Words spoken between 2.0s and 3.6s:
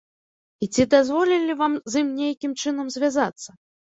ім нейкім чынам звязацца?